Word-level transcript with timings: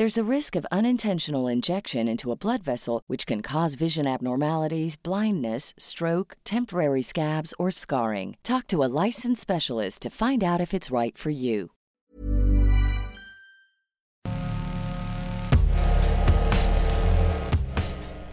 There's 0.00 0.16
a 0.16 0.34
risk 0.36 0.56
of 0.56 0.64
unintentional 0.72 1.46
injection 1.46 2.08
into 2.08 2.32
a 2.32 2.34
blood 2.34 2.62
vessel, 2.62 3.02
which 3.06 3.26
can 3.26 3.42
cause 3.42 3.74
vision 3.74 4.06
abnormalities, 4.06 4.96
blindness, 4.96 5.74
stroke, 5.76 6.38
temporary 6.42 7.02
scabs, 7.02 7.52
or 7.58 7.70
scarring. 7.70 8.38
Talk 8.42 8.66
to 8.68 8.82
a 8.82 8.88
licensed 8.88 9.42
specialist 9.42 10.00
to 10.00 10.08
find 10.08 10.42
out 10.42 10.58
if 10.58 10.72
it's 10.72 10.90
right 10.90 11.18
for 11.18 11.28
you. 11.28 11.72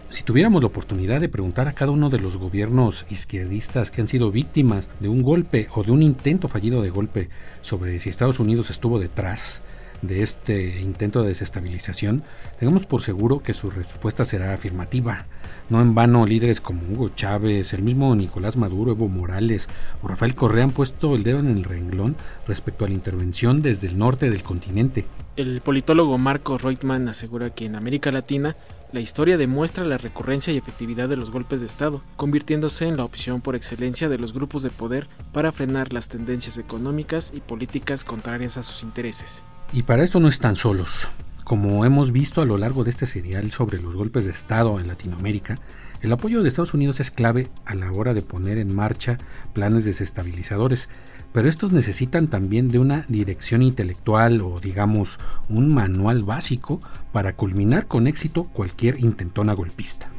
Si 0.08 0.24
tuviéramos 0.24 0.62
la 0.62 0.68
oportunidad 0.68 1.20
de 1.20 1.28
preguntar 1.28 1.68
a 1.68 1.74
cada 1.74 1.92
uno 1.92 2.10
de 2.10 2.20
los 2.20 2.38
gobiernos 2.38 3.06
izquierdistas 3.10 3.92
que 3.92 4.00
han 4.00 4.08
sido 4.08 4.32
víctimas 4.32 4.88
de 5.02 5.10
un 5.10 5.22
golpe 5.22 5.68
o 5.76 5.84
de 5.84 5.92
un 5.92 6.02
intento 6.02 6.48
fallido 6.48 6.82
de 6.82 6.92
golpe 6.92 7.30
sobre 7.62 8.00
si 8.00 8.08
Estados 8.08 8.40
Unidos 8.40 8.70
estuvo 8.70 9.00
detrás, 9.00 9.62
de 10.02 10.22
este 10.22 10.80
intento 10.82 11.22
de 11.22 11.30
desestabilización, 11.30 12.24
tengamos 12.60 12.86
por 12.86 13.02
seguro 13.02 13.40
que 13.40 13.54
su 13.54 13.70
respuesta 13.70 14.26
será 14.26 14.54
afirmativa. 14.54 15.26
No 15.70 15.82
en 15.82 15.96
vano 15.96 16.26
líderes 16.26 16.62
como 16.62 16.82
Hugo 16.92 17.10
Chávez, 17.10 17.74
el 17.74 17.82
mismo 17.82 18.16
Nicolás 18.16 18.58
Maduro, 18.58 18.92
Evo 18.92 19.08
Morales 19.08 19.68
o 20.02 20.08
Rafael 20.08 20.36
Correa 20.36 20.64
han 20.64 20.72
puesto 20.72 21.16
el 21.16 21.24
dedo 21.24 21.40
en 21.40 21.50
el 21.50 21.64
renglón 21.64 22.16
respecto 22.48 22.86
a 22.86 22.88
la 22.88 22.94
intervención 22.94 23.62
desde 23.62 23.88
el 23.88 23.98
norte 23.98 24.30
del 24.30 24.44
continente. 24.44 25.06
El 25.36 25.62
politólogo 25.62 26.18
Marco 26.18 26.58
Reutemann 26.58 27.08
asegura 27.10 27.52
que 27.52 27.66
en 27.66 27.76
América 27.76 28.12
Latina 28.12 28.56
la 28.92 29.02
historia 29.02 29.38
demuestra 29.38 29.84
la 29.84 29.98
recurrencia 29.98 30.54
y 30.54 30.58
efectividad 30.58 31.10
de 31.10 31.18
los 31.18 31.30
golpes 31.30 31.60
de 31.60 31.66
Estado, 31.66 32.02
convirtiéndose 32.16 32.88
en 32.88 32.98
la 32.98 33.04
opción 33.04 33.42
por 33.42 33.56
excelencia 33.56 34.08
de 34.08 34.18
los 34.18 34.34
grupos 34.34 34.64
de 34.64 34.70
poder 34.70 35.08
para 35.34 35.52
frenar 35.52 35.92
las 35.92 36.08
tendencias 36.08 36.58
económicas 36.58 37.34
y 37.36 37.42
políticas 37.42 38.04
contrarias 38.04 38.58
a 38.58 38.64
sus 38.64 38.84
intereses. 38.84 39.44
Y 39.74 39.84
para 39.84 40.04
esto 40.04 40.20
no 40.20 40.28
están 40.28 40.56
solos. 40.56 41.08
Como 41.44 41.86
hemos 41.86 42.12
visto 42.12 42.42
a 42.42 42.46
lo 42.46 42.58
largo 42.58 42.84
de 42.84 42.90
este 42.90 43.06
serial 43.06 43.52
sobre 43.52 43.80
los 43.80 43.96
golpes 43.96 44.26
de 44.26 44.32
Estado 44.32 44.80
en 44.80 44.88
Latinoamérica, 44.88 45.58
el 46.02 46.12
apoyo 46.12 46.44
de 46.44 46.50
Estados 46.50 46.74
Unidos 46.74 47.00
es 47.00 47.10
clave 47.10 47.48
a 47.66 47.74
la 47.74 47.92
hora 47.92 48.14
de 48.14 48.22
poner 48.22 48.58
en 48.58 48.74
marcha 48.74 49.18
planes 49.54 49.86
desestabilizadores, 49.86 50.90
pero 51.34 51.50
estos 51.50 51.72
necesitan 51.72 52.28
también 52.28 52.70
de 52.70 52.80
una 52.80 53.06
dirección 53.08 53.62
intelectual 53.62 54.42
o 54.42 54.60
digamos 54.60 55.20
un 55.50 55.74
manual 55.74 56.24
básico 56.24 56.82
para 57.12 57.36
culminar 57.36 57.88
con 57.88 58.08
éxito 58.08 58.44
cualquier 58.46 59.00
intentona 59.00 59.54
golpista. 59.54 60.10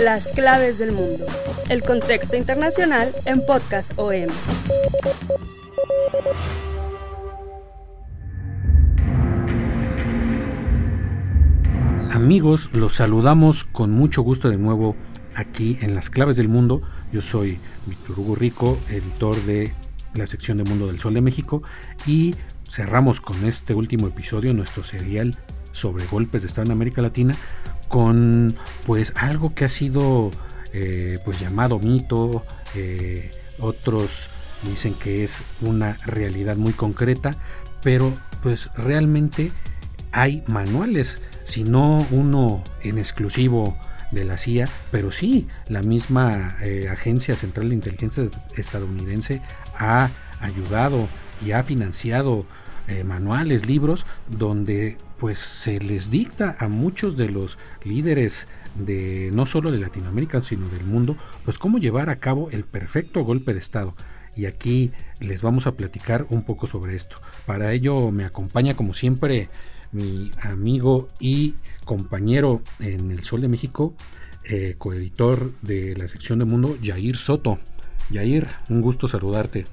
Las 0.00 0.28
claves 0.28 0.78
del 0.78 0.92
mundo. 0.92 1.26
El 1.68 1.82
contexto 1.82 2.36
internacional 2.36 3.14
en 3.24 3.44
Podcast 3.44 3.92
OM. 3.96 4.30
Amigos, 12.12 12.70
los 12.72 12.94
saludamos 12.94 13.64
con 13.64 13.90
mucho 13.90 14.22
gusto 14.22 14.50
de 14.50 14.58
nuevo 14.58 14.94
aquí 15.34 15.78
en 15.80 15.94
Las 15.94 16.10
Claves 16.10 16.36
del 16.36 16.48
Mundo. 16.48 16.82
Yo 17.12 17.22
soy 17.22 17.58
Víctor 17.86 18.20
Hugo 18.20 18.34
Rico, 18.34 18.78
editor 18.88 19.36
de 19.44 19.72
la 20.14 20.26
sección 20.26 20.58
de 20.58 20.64
Mundo 20.64 20.86
del 20.86 21.00
Sol 21.00 21.14
de 21.14 21.20
México 21.20 21.62
y 22.06 22.34
cerramos 22.68 23.20
con 23.20 23.44
este 23.44 23.74
último 23.74 24.06
episodio 24.06 24.52
nuestro 24.54 24.84
serial 24.84 25.36
sobre 25.72 26.06
golpes 26.06 26.42
de 26.42 26.48
Estado 26.48 26.66
en 26.66 26.72
América 26.72 27.02
Latina 27.02 27.34
con 27.88 28.54
pues 28.86 29.12
algo 29.16 29.54
que 29.54 29.64
ha 29.64 29.68
sido 29.68 30.30
eh, 30.72 31.18
pues 31.24 31.40
llamado 31.40 31.78
mito, 31.78 32.44
eh, 32.74 33.30
otros 33.58 34.30
dicen 34.62 34.94
que 34.94 35.24
es 35.24 35.42
una 35.60 35.94
realidad 36.04 36.56
muy 36.56 36.72
concreta, 36.72 37.34
pero 37.82 38.12
pues 38.42 38.70
realmente 38.76 39.52
hay 40.12 40.42
manuales, 40.46 41.20
si 41.44 41.64
no 41.64 42.06
uno 42.10 42.62
en 42.82 42.98
exclusivo 42.98 43.76
de 44.10 44.24
la 44.24 44.36
CIA, 44.36 44.68
pero 44.90 45.10
sí 45.10 45.46
la 45.68 45.82
misma 45.82 46.56
eh, 46.62 46.88
Agencia 46.90 47.36
Central 47.36 47.68
de 47.68 47.76
Inteligencia 47.76 48.28
estadounidense 48.56 49.40
ha 49.78 50.10
ayudado 50.40 51.08
y 51.44 51.52
ha 51.52 51.62
financiado 51.62 52.44
eh, 52.88 53.04
manuales, 53.04 53.66
libros, 53.66 54.06
donde 54.28 54.98
pues 55.18 55.38
se 55.38 55.78
les 55.78 56.10
dicta 56.10 56.56
a 56.58 56.66
muchos 56.68 57.16
de 57.16 57.28
los 57.28 57.58
líderes 57.84 58.48
de 58.74 59.30
no 59.32 59.46
solo 59.46 59.70
de 59.70 59.78
Latinoamérica, 59.78 60.40
sino 60.40 60.68
del 60.68 60.84
mundo, 60.84 61.16
pues 61.44 61.58
cómo 61.58 61.78
llevar 61.78 62.10
a 62.10 62.18
cabo 62.18 62.50
el 62.50 62.64
perfecto 62.64 63.22
golpe 63.22 63.52
de 63.52 63.60
Estado 63.60 63.94
y 64.36 64.46
aquí 64.46 64.92
les 65.18 65.42
vamos 65.42 65.66
a 65.66 65.72
platicar 65.72 66.26
un 66.30 66.42
poco 66.42 66.66
sobre 66.66 66.96
esto. 66.96 67.20
Para 67.46 67.72
ello 67.72 68.10
me 68.10 68.24
acompaña 68.24 68.74
como 68.74 68.94
siempre 68.94 69.48
mi 69.92 70.30
amigo 70.42 71.08
y 71.18 71.54
compañero 71.84 72.62
en 72.78 73.10
El 73.10 73.24
Sol 73.24 73.40
de 73.40 73.48
México, 73.48 73.94
eh, 74.44 74.76
coeditor 74.78 75.52
de 75.62 75.96
la 75.96 76.08
sección 76.08 76.38
de 76.38 76.44
Mundo, 76.44 76.76
Jair 76.82 77.16
Soto. 77.16 77.58
Jair, 78.12 78.48
un 78.68 78.80
gusto 78.80 79.08
saludarte. 79.08 79.66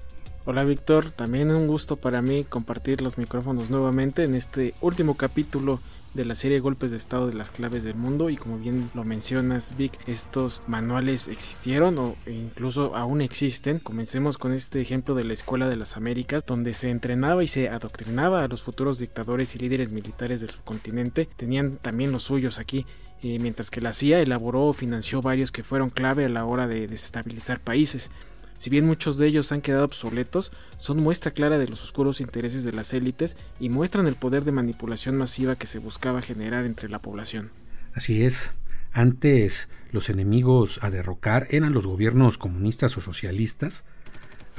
Hola 0.49 0.63
Víctor, 0.63 1.11
también 1.11 1.51
un 1.51 1.67
gusto 1.67 1.97
para 1.97 2.21
mí 2.21 2.45
compartir 2.45 3.01
los 3.01 3.17
micrófonos 3.17 3.69
nuevamente 3.69 4.23
en 4.23 4.33
este 4.33 4.73
último 4.79 5.17
capítulo 5.17 5.81
de 6.13 6.23
la 6.23 6.35
serie 6.35 6.61
Golpes 6.61 6.89
de 6.89 6.95
Estado 6.95 7.27
de 7.27 7.33
las 7.33 7.51
Claves 7.51 7.83
del 7.83 7.95
Mundo 7.95 8.29
y 8.29 8.37
como 8.37 8.57
bien 8.57 8.89
lo 8.93 9.03
mencionas 9.03 9.75
Vic, 9.75 9.99
estos 10.07 10.63
manuales 10.65 11.27
existieron 11.27 11.97
o 11.97 12.15
incluso 12.27 12.95
aún 12.95 13.19
existen. 13.19 13.79
Comencemos 13.79 14.37
con 14.37 14.53
este 14.53 14.79
ejemplo 14.79 15.15
de 15.15 15.25
la 15.25 15.33
Escuela 15.33 15.67
de 15.67 15.75
las 15.75 15.97
Américas 15.97 16.45
donde 16.45 16.73
se 16.73 16.91
entrenaba 16.91 17.43
y 17.43 17.47
se 17.47 17.67
adoctrinaba 17.67 18.41
a 18.41 18.47
los 18.47 18.61
futuros 18.61 18.99
dictadores 18.99 19.53
y 19.53 19.59
líderes 19.59 19.91
militares 19.91 20.39
del 20.39 20.51
subcontinente. 20.51 21.27
Tenían 21.35 21.75
también 21.75 22.13
los 22.13 22.23
suyos 22.23 22.57
aquí. 22.57 22.85
Eh, 23.23 23.39
mientras 23.39 23.71
que 23.71 23.81
la 23.81 23.93
CIA 23.93 24.21
elaboró 24.21 24.67
o 24.67 24.73
financió 24.73 25.23
varios 25.23 25.51
que 25.51 25.63
fueron 25.63 25.89
clave 25.89 26.25
a 26.25 26.29
la 26.29 26.45
hora 26.45 26.67
de 26.67 26.87
desestabilizar 26.87 27.59
países. 27.59 28.11
Si 28.57 28.71
bien 28.71 28.85
muchos 28.85 29.17
de 29.17 29.27
ellos 29.27 29.51
han 29.51 29.61
quedado 29.61 29.85
obsoletos, 29.85 30.51
son 30.77 30.99
muestra 30.99 31.31
clara 31.31 31.59
de 31.59 31.67
los 31.67 31.83
oscuros 31.83 32.19
intereses 32.21 32.63
de 32.63 32.73
las 32.73 32.91
élites 32.93 33.37
y 33.59 33.69
muestran 33.69 34.07
el 34.07 34.15
poder 34.15 34.43
de 34.43 34.51
manipulación 34.51 35.15
masiva 35.15 35.55
que 35.55 35.67
se 35.67 35.77
buscaba 35.79 36.23
generar 36.23 36.65
entre 36.65 36.89
la 36.89 36.99
población. 36.99 37.51
Así 37.93 38.25
es. 38.25 38.51
Antes 38.91 39.69
los 39.91 40.09
enemigos 40.09 40.79
a 40.81 40.89
derrocar 40.89 41.47
eran 41.51 41.71
los 41.71 41.85
gobiernos 41.85 42.39
comunistas 42.39 42.97
o 42.97 43.01
socialistas, 43.01 43.83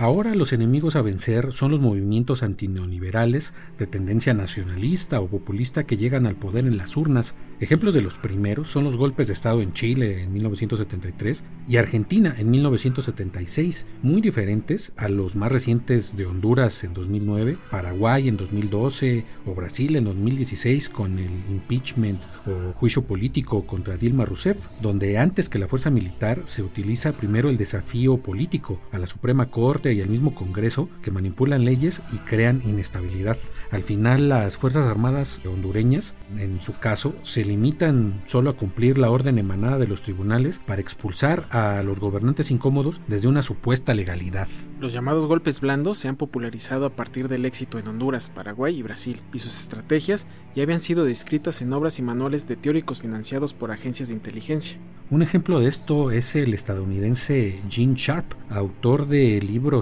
Ahora 0.01 0.33
los 0.37 0.53
enemigos 0.53 0.95
a 0.95 1.03
vencer 1.03 1.53
son 1.53 1.73
los 1.73 1.81
movimientos 1.81 2.45
antineoliberales 2.45 3.53
de 3.81 3.89
tendencia 3.89 4.33
nacionalista 4.33 5.21
o 5.21 5.27
populista 5.27 5.87
que 5.87 5.97
llegan 5.97 6.25
al 6.25 6.37
poder 6.37 6.67
en 6.67 6.77
las 6.77 6.97
urnas. 6.97 7.35
Ejemplos 7.59 7.95
de 7.95 8.01
los 8.01 8.17
primeros 8.17 8.69
son 8.69 8.85
los 8.85 8.97
golpes 8.97 9.27
de 9.27 9.33
Estado 9.33 9.61
en 9.61 9.73
Chile 9.73 10.23
en 10.23 10.33
1973 10.33 11.43
y 11.67 11.79
Argentina 11.79 12.33
en 12.39 12.49
1976, 12.49 13.87
muy 14.03 14.21
diferentes 14.21 14.93
a 14.97 15.09
los 15.09 15.35
más 15.35 15.51
recientes 15.51 16.17
de 16.17 16.27
Honduras 16.27 16.85
en 16.85 16.95
2009, 16.95 17.59
Paraguay 17.69 18.29
en 18.29 18.37
2012 18.37 19.25
o 19.47 19.55
Brasil 19.57 19.97
en 19.97 20.05
2016 20.05 20.91
con 20.91 21.19
el 21.19 21.33
impeachment 21.51 22.21
o 22.47 22.73
juicio 22.75 23.03
político 23.03 23.67
contra 23.67 23.97
Dilma 23.97 24.27
Rousseff, 24.27 24.69
donde 24.81 25.19
antes 25.19 25.49
que 25.49 25.59
la 25.59 25.67
fuerza 25.67 25.91
militar 25.91 26.43
se 26.45 26.63
utiliza 26.63 27.15
primero 27.15 27.51
el 27.51 27.59
desafío 27.59 28.19
político 28.19 28.81
a 28.93 28.99
la 28.99 29.09
Suprema 29.09 29.51
Corte 29.51 29.88
y 29.93 30.01
el 30.01 30.09
mismo 30.09 30.35
Congreso 30.35 30.89
que 31.03 31.11
manipulan 31.11 31.65
leyes 31.65 32.03
y 32.13 32.17
crean 32.19 32.63
inestabilidad. 32.65 33.37
Al 33.71 33.83
final 33.83 34.29
las 34.29 34.57
Fuerzas 34.57 34.87
Armadas 34.87 35.41
hondureñas, 35.47 36.15
en 36.37 36.61
su 36.61 36.79
caso, 36.79 37.15
se 37.23 37.45
limitan 37.45 38.23
solo 38.25 38.51
a 38.51 38.57
cumplir 38.57 38.99
la 38.99 39.11
orden 39.11 39.39
emanada 39.39 39.79
de 39.79 39.87
los 39.87 40.03
tribunales 40.03 40.61
para 40.65 40.81
expulsar 40.81 41.47
a 41.51 41.83
los 41.83 42.01
gobernantes 42.01 42.51
incómodos 42.51 43.01
desde 43.09 43.29
una 43.29 43.43
supuesta 43.43 43.95
legalidad. 43.95 44.49
Los 44.81 44.93
llamados 44.93 45.27
golpes 45.27 45.61
blandos 45.61 45.99
se 45.99 46.09
han 46.09 46.17
popularizado 46.17 46.87
a 46.87 46.97
partir 46.97 47.29
del 47.29 47.45
éxito 47.45 47.79
en 47.79 47.89
Honduras, 47.89 48.31
Paraguay 48.31 48.79
y 48.79 48.83
Brasil, 48.83 49.21
y 49.33 49.39
sus 49.39 49.59
estrategias 49.61 50.27
ya 50.55 50.63
habían 50.63 50.81
sido 50.81 51.05
descritas 51.05 51.63
en 51.63 51.73
obras 51.73 51.99
y 51.99 52.03
manuales 52.03 52.47
de 52.49 52.57
teóricos 52.57 53.01
financiados 53.01 53.55
por 53.55 53.71
agencias 53.71 54.09
de 54.09 54.15
inteligencia. 54.15 54.79
Un 55.11 55.23
ejemplo 55.23 55.61
de 55.61 55.69
esto 55.69 56.11
es 56.11 56.37
el 56.37 56.53
estadounidense 56.53 57.63
Gene 57.71 57.95
Sharp, 57.97 58.35
autor 58.51 59.07
de 59.07 59.41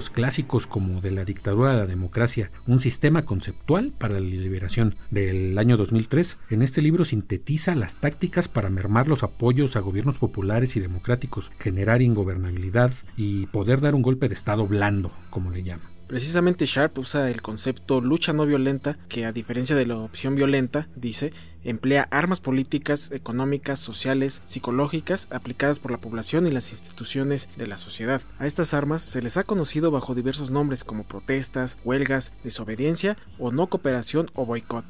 clásicos 0.09 0.67
como 0.67 1.01
De 1.01 1.11
la 1.11 1.25
dictadura 1.25 1.71
a 1.71 1.75
la 1.75 1.85
democracia, 1.85 2.51
un 2.65 2.79
sistema 2.79 3.25
conceptual 3.25 3.91
para 3.97 4.15
la 4.15 4.19
liberación 4.19 4.95
del 5.11 5.57
año 5.57 5.77
2003. 5.77 6.39
En 6.49 6.61
este 6.61 6.81
libro 6.81 7.05
sintetiza 7.05 7.75
las 7.75 7.97
tácticas 7.97 8.47
para 8.47 8.69
mermar 8.69 9.07
los 9.07 9.23
apoyos 9.23 9.75
a 9.75 9.81
gobiernos 9.81 10.17
populares 10.17 10.75
y 10.75 10.79
democráticos, 10.79 11.51
generar 11.59 12.01
ingobernabilidad 12.01 12.93
y 13.15 13.47
poder 13.47 13.81
dar 13.81 13.95
un 13.95 14.01
golpe 14.01 14.27
de 14.27 14.35
estado 14.35 14.67
blando, 14.67 15.11
como 15.29 15.51
le 15.51 15.63
llama. 15.63 15.96
Precisamente 16.07 16.65
Sharp 16.65 16.97
usa 16.99 17.29
el 17.29 17.41
concepto 17.41 17.99
lucha 17.99 18.31
no 18.31 18.45
violenta, 18.45 18.97
que 19.09 19.25
a 19.25 19.33
diferencia 19.33 19.75
de 19.75 19.85
la 19.85 19.97
opción 19.97 20.35
violenta, 20.35 20.87
dice, 20.95 21.33
emplea 21.65 22.07
armas 22.11 22.39
políticas, 22.39 23.11
económicas, 23.11 23.81
sociales, 23.81 24.41
psicológicas 24.45 25.27
aplicadas 25.31 25.81
por 25.81 25.91
la 25.91 25.97
población 25.97 26.47
y 26.47 26.51
las 26.51 26.71
instituciones 26.71 27.49
de 27.57 27.67
la 27.67 27.77
sociedad. 27.77 28.21
A 28.39 28.45
estas 28.45 28.73
armas 28.73 29.01
se 29.01 29.21
les 29.21 29.35
ha 29.35 29.43
conocido 29.43 29.91
bajo 29.91 30.15
diversos 30.15 30.49
nombres 30.49 30.85
como 30.85 31.03
protestas, 31.03 31.77
huelgas, 31.83 32.31
desobediencia 32.41 33.17
o 33.37 33.51
no 33.51 33.67
cooperación 33.67 34.31
o 34.33 34.45
boicot. 34.45 34.85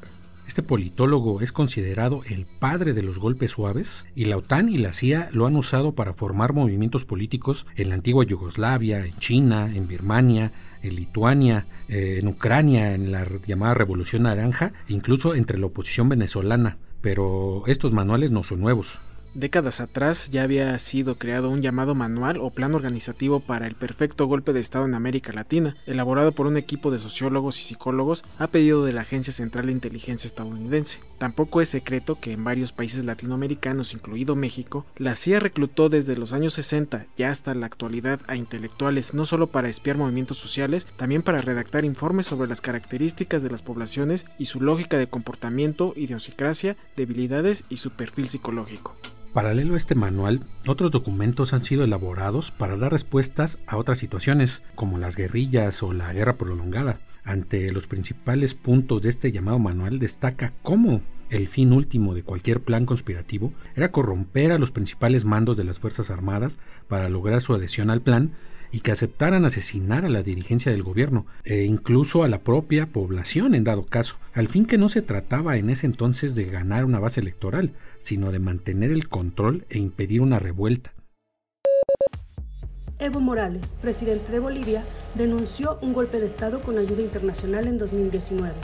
Este 0.46 0.62
politólogo 0.62 1.42
es 1.42 1.52
considerado 1.52 2.22
el 2.26 2.46
padre 2.46 2.94
de 2.94 3.02
los 3.02 3.18
golpes 3.18 3.50
suaves 3.50 4.06
y 4.14 4.26
la 4.26 4.38
OTAN 4.38 4.68
y 4.70 4.78
la 4.78 4.94
CIA 4.94 5.28
lo 5.32 5.46
han 5.46 5.56
usado 5.56 5.92
para 5.92 6.14
formar 6.14 6.54
movimientos 6.54 7.04
políticos 7.04 7.66
en 7.76 7.90
la 7.90 7.96
antigua 7.96 8.24
Yugoslavia, 8.24 9.04
en 9.04 9.18
China, 9.18 9.70
en 9.74 9.86
Birmania, 9.86 10.52
en 10.82 10.96
Lituania, 10.96 11.66
eh, 11.88 12.18
en 12.20 12.28
Ucrania, 12.28 12.94
en 12.94 13.12
la 13.12 13.26
llamada 13.46 13.74
Revolución 13.74 14.24
Naranja, 14.24 14.72
incluso 14.88 15.34
entre 15.34 15.58
la 15.58 15.66
oposición 15.66 16.08
venezolana. 16.08 16.78
Pero 17.00 17.62
estos 17.66 17.92
manuales 17.92 18.30
no 18.30 18.42
son 18.42 18.60
nuevos. 18.60 19.00
Décadas 19.34 19.80
atrás 19.80 20.30
ya 20.30 20.42
había 20.42 20.78
sido 20.78 21.16
creado 21.16 21.50
un 21.50 21.62
llamado 21.62 21.94
manual 21.94 22.38
o 22.40 22.50
plan 22.50 22.74
organizativo 22.74 23.40
para 23.40 23.66
el 23.66 23.74
perfecto 23.74 24.26
golpe 24.26 24.52
de 24.52 24.60
Estado 24.60 24.86
en 24.86 24.94
América 24.94 25.32
Latina, 25.32 25.76
elaborado 25.86 26.32
por 26.32 26.46
un 26.46 26.56
equipo 26.56 26.90
de 26.90 26.98
sociólogos 26.98 27.60
y 27.60 27.62
psicólogos 27.62 28.24
a 28.38 28.48
pedido 28.48 28.84
de 28.84 28.92
la 28.92 29.02
Agencia 29.02 29.32
Central 29.32 29.66
de 29.66 29.72
Inteligencia 29.72 30.26
estadounidense. 30.26 31.00
Tampoco 31.18 31.60
es 31.60 31.68
secreto 31.68 32.18
que 32.18 32.32
en 32.32 32.42
varios 32.42 32.72
países 32.72 33.04
latinoamericanos, 33.04 33.92
incluido 33.92 34.34
México, 34.34 34.86
la 34.96 35.14
CIA 35.14 35.40
reclutó 35.40 35.88
desde 35.88 36.16
los 36.16 36.32
años 36.32 36.54
60 36.54 37.06
y 37.16 37.22
hasta 37.24 37.54
la 37.54 37.66
actualidad 37.66 38.20
a 38.28 38.36
intelectuales 38.36 39.14
no 39.14 39.26
solo 39.26 39.48
para 39.48 39.68
espiar 39.68 39.98
movimientos 39.98 40.38
sociales, 40.38 40.86
también 40.96 41.22
para 41.22 41.42
redactar 41.42 41.84
informes 41.84 42.26
sobre 42.26 42.48
las 42.48 42.60
características 42.60 43.42
de 43.42 43.50
las 43.50 43.62
poblaciones 43.62 44.26
y 44.38 44.46
su 44.46 44.60
lógica 44.60 44.96
de 44.96 45.08
comportamiento, 45.08 45.92
idiosincrasia, 45.96 46.76
debilidades 46.96 47.64
y 47.68 47.76
su 47.76 47.90
perfil 47.90 48.28
psicológico. 48.28 48.96
Paralelo 49.32 49.74
a 49.74 49.76
este 49.76 49.94
manual, 49.94 50.40
otros 50.66 50.90
documentos 50.90 51.52
han 51.52 51.62
sido 51.62 51.84
elaborados 51.84 52.50
para 52.50 52.76
dar 52.76 52.92
respuestas 52.92 53.58
a 53.66 53.76
otras 53.76 53.98
situaciones, 53.98 54.62
como 54.74 54.98
las 54.98 55.16
guerrillas 55.16 55.82
o 55.82 55.92
la 55.92 56.12
guerra 56.12 56.36
prolongada. 56.36 57.00
Ante 57.24 57.70
los 57.70 57.86
principales 57.86 58.54
puntos 58.54 59.02
de 59.02 59.10
este 59.10 59.30
llamado 59.30 59.58
manual 59.58 59.98
destaca 59.98 60.54
cómo 60.62 61.02
el 61.28 61.46
fin 61.46 61.74
último 61.74 62.14
de 62.14 62.22
cualquier 62.22 62.60
plan 62.60 62.86
conspirativo 62.86 63.52
era 63.76 63.92
corromper 63.92 64.50
a 64.50 64.58
los 64.58 64.70
principales 64.70 65.26
mandos 65.26 65.58
de 65.58 65.64
las 65.64 65.78
Fuerzas 65.78 66.10
Armadas 66.10 66.56
para 66.88 67.10
lograr 67.10 67.42
su 67.42 67.52
adhesión 67.52 67.90
al 67.90 68.00
plan 68.00 68.32
y 68.70 68.80
que 68.80 68.92
aceptaran 68.92 69.44
asesinar 69.44 70.04
a 70.04 70.08
la 70.08 70.22
dirigencia 70.22 70.72
del 70.72 70.82
gobierno 70.82 71.26
e 71.44 71.64
incluso 71.64 72.22
a 72.22 72.28
la 72.28 72.38
propia 72.38 72.86
población 72.86 73.54
en 73.54 73.64
dado 73.64 73.86
caso, 73.86 74.16
al 74.34 74.48
fin 74.48 74.66
que 74.66 74.78
no 74.78 74.88
se 74.88 75.02
trataba 75.02 75.56
en 75.56 75.70
ese 75.70 75.86
entonces 75.86 76.34
de 76.34 76.44
ganar 76.44 76.84
una 76.84 77.00
base 77.00 77.20
electoral, 77.20 77.72
sino 77.98 78.32
de 78.32 78.38
mantener 78.38 78.90
el 78.90 79.08
control 79.08 79.64
e 79.70 79.78
impedir 79.78 80.20
una 80.20 80.38
revuelta. 80.38 80.92
Evo 83.00 83.20
Morales, 83.20 83.76
presidente 83.80 84.32
de 84.32 84.40
Bolivia, 84.40 84.82
denunció 85.14 85.78
un 85.82 85.92
golpe 85.92 86.18
de 86.18 86.26
Estado 86.26 86.60
con 86.62 86.78
ayuda 86.78 87.00
internacional 87.00 87.68
en 87.68 87.78
2019. 87.78 88.54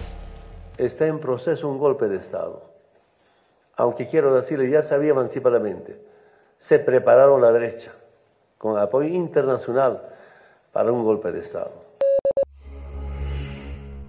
Está 0.77 1.07
en 1.07 1.21
proceso 1.21 1.69
un 1.69 1.79
golpe 1.79 2.09
de 2.09 2.17
Estado. 2.17 2.75
Aunque 3.77 4.09
quiero 4.09 4.35
decirle, 4.35 4.71
ya 4.71 4.83
sabía 4.83 5.13
anticipadamente, 5.13 6.01
se 6.59 6.81
prepararon 6.81 7.41
la 7.41 7.53
derecha 7.53 7.93
con 8.65 8.79
apoyo 8.79 9.15
internacional 9.15 10.01
para 10.73 10.91
un 10.91 11.05
golpe 11.05 11.31
de 11.31 11.41
Estado. 11.41 11.71